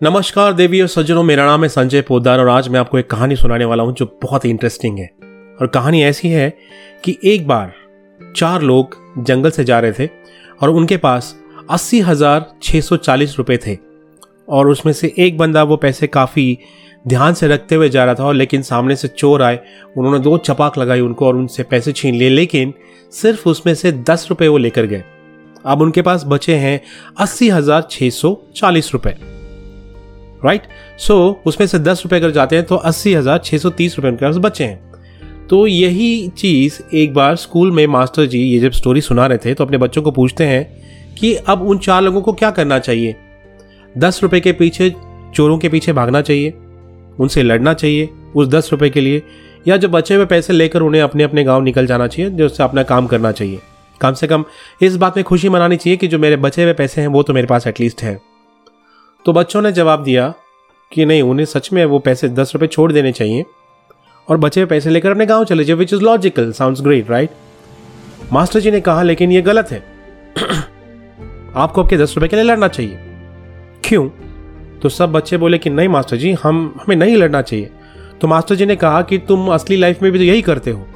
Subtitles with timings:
[0.00, 3.36] नमस्कार देवी और सज्जनों, मेरा नाम है संजय पोदार और आज मैं आपको एक कहानी
[3.36, 5.06] सुनाने वाला हूँ जो बहुत ही इंटरेस्टिंग है।
[5.60, 6.48] और कहानी ऐसी है
[7.04, 7.72] कि एक बार
[8.20, 10.08] चार लोग जंगल से जा रहे थे
[10.62, 11.34] और उनके पास
[11.70, 13.76] अस्सी हज़ार छः सौ चालीस रुपये थे
[14.48, 16.58] और उसमें से एक बंदा वो पैसे काफ़ी
[17.08, 19.60] ध्यान से रखते हुए जा रहा था और लेकिन सामने से चोर आए,
[19.96, 22.74] उन्होंने दो चपाक लगाई उनको और उनसे पैसे छीन लिए, लेकिन
[23.12, 25.04] सिर्फ़ उसमें से दस रुपये वो लेकर गए।
[25.68, 26.80] अब उनके पास बचे हैं
[27.20, 29.16] अस्सी हज़ार छः सौ चालीस रुपये
[30.44, 30.62] राइट
[30.98, 34.10] सो उसमें से दस रुपये अगर जाते हैं तो अस्सी हज़ार छः सौ तीस रुपये
[34.10, 38.72] उनके पास बचे हैं। तो यही चीज़ एक बार स्कूल में मास्टर जी ये जब
[38.72, 42.20] स्टोरी सुना रहे थे तो अपने बच्चों को पूछते हैं कि अब उन चार लोगों
[42.22, 43.14] को क्या करना चाहिए?
[43.94, 44.90] दस रुपए के पीछे
[45.34, 46.54] चोरों के पीछे भागना चाहिए?
[47.20, 49.22] उनसे लड़ना चाहिए उस दस रुपए के लिए?
[49.68, 52.82] या जो बचे हुए पैसे लेकर उन्हें अपने अपने गाँव निकल जाना चाहिए, जिससे अपना
[52.84, 53.58] काम करना चाहिए?
[54.00, 54.44] कम से कम
[54.82, 57.32] इस बात में खुशी मनानी चाहिए कि जो मेरे बचे हुए पैसे हैं, वो तो
[57.32, 58.20] मेरे पास एटलीस्ट है।
[59.24, 60.34] तो बच्चों ने जवाब दिया
[60.92, 63.44] कि नहीं, उन्हें सच में वो पैसे दस रुपये छोड़ देने चाहिए
[64.28, 67.30] और बचे हुए पैसे लेकर अपने गाँव चले जाए which is logical sounds great right
[68.32, 69.84] master ji ने कहा, लेकिन ये गलत है।
[71.56, 72.98] आपको आपके दस रुपये के लिए लड़ना चाहिए।
[73.84, 74.08] क्यों?
[74.82, 77.70] तो सब बच्चे बोले कि नहीं, मास्टर जी, हम, हमें नहीं लड़ना चाहिए।
[78.20, 80.86] तो मास्टर जी ने कहा कि तुम असली लाइफ में भी तो यही करते हो।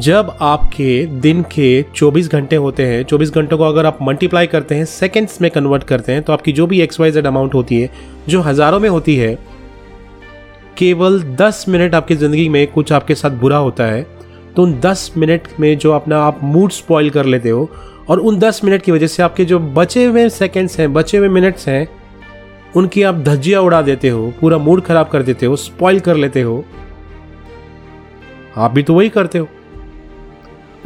[0.00, 4.74] जब आपके दिन के 24 घंटे होते हैं 24 घंटों को अगर आप मल्टीप्लाई करते
[4.74, 7.80] हैं सेकेंड्स में कन्वर्ट करते हैं तो आपकी जो भी एक्स वाई जेड अमाउंट होती
[7.80, 7.90] है,
[8.28, 9.34] जो हज़ारों में होती है,
[10.76, 14.02] केवल 10 मिनट आपकी ज़िंदगी में कुछ आपके साथ बुरा होता है
[14.56, 17.68] तो उन 10 मिनट में जो अपना आप मूड स्पॉइल कर लेते हो,
[18.08, 21.28] और उन 10 मिनट की वजह से आपके जो बचे हुए सेकेंड्स हैं, बचे हुए
[21.30, 21.86] मिनट्स हैं,
[22.76, 26.42] उनकी आप धज्जियाँ उड़ा देते हो, पूरा मूड खराब कर देते हो स्पॉइल कर लेते
[26.42, 26.64] हो,
[28.56, 29.48] आप भी तो वही करते हो।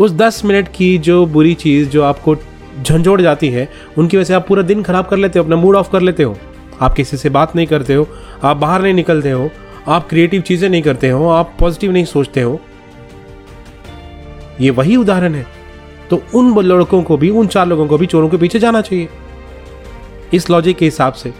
[0.00, 2.36] उस दस मिनट की जो बुरी चीज़ जो आपको
[2.82, 5.76] झंझोड़ जाती है, उनकी वजह से आप पूरा दिन खराब कर लेते हो, अपना मूड
[5.76, 6.36] ऑफ़ कर लेते हो।
[6.80, 8.08] आप किसी से बात नहीं करते हो,
[8.42, 9.50] आप बाहर नहीं निकलते हो,
[9.88, 12.60] आप क्रिएटिव चीज़ें नहीं करते हो, आप पॉजिटिव नहीं सोचते हो।
[14.60, 15.46] ये वही उदाहरण है।
[16.10, 19.08] तो उन लड़कों को भी, उन चार लोगों को भी चोरों के पीछे जाना चाहिए।
[20.34, 21.32] इस लॉजिक के हिसाब से।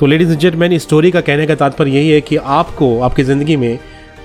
[0.00, 3.56] तो लेडीज़ एंड जेंटलमैन स्टोरी का कहने का तात्पर्य यही है कि आपको, आपकी ज़िंदगी
[3.56, 3.78] में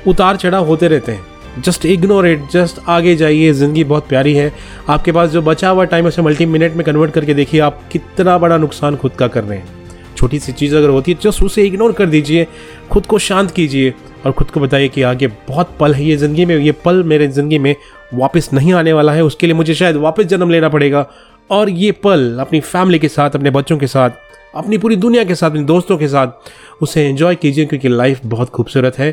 [0.08, 4.52] उतार चढ़ाव होते रहते हैं। जस्ट इग्नोर इट, जस्ट आगे जाइए, ज़िंदगी बहुत प्यारी है।
[4.90, 8.38] आपके पास जो बचा हुआ टाइम उसे मल्टी मिनट में कन्वर्ट करके देखिए आप कितना
[8.38, 9.80] बड़ा नुकसान खुद का कर रहे हैं।
[10.18, 12.48] छोटी सी चीज़ अगर होती है जस्ट उसे इग्नोर कर दीजिए,
[12.92, 13.94] खुद को शांत कीजिए
[14.26, 17.28] और खुद को बताइए कि आगे बहुत पल है, ये ज़िंदगी में, ये पल मेरे
[17.28, 17.76] ज़िंदगी में
[18.14, 21.06] वापस नहीं आने वाला है, उसके लिए मुझे शायद वापस जन्म लेना पड़ेगा।
[21.50, 24.10] और ये पल अपनी फैमिली के साथ, अपने बच्चों के साथ,
[24.56, 26.28] अपनी पूरी दुनिया के साथ, अपने दोस्तों के साथ,
[26.82, 29.12] उसे एंजॉय कीजिए, क्योंकि लाइफ बहुत खूबसूरत है।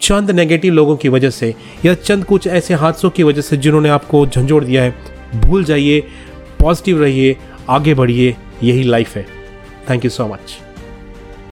[0.00, 3.88] चंद नेगेटिव लोगों की वजह से या चंद कुछ ऐसे हादसों की वजह से जिन्होंने
[3.88, 4.94] आपको झंझोड़ दिया है।
[5.40, 6.00] भूल जाइए
[6.60, 7.36] पॉजिटिव रहिए,
[7.68, 9.26] आगे बढ़िए, यही लाइफ है।
[9.90, 10.58] Thank you so much